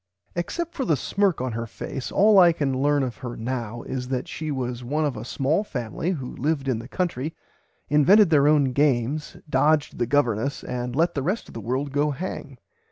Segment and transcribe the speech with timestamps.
[0.35, 4.07] Except for the smirk on her face, all I can learn of her now is
[4.07, 7.35] that she was one of [Pg viii] a small family who lived in the country,
[7.87, 12.09] invented their own games, dodged the governess and let the rest of the world go
[12.09, 12.57] hang.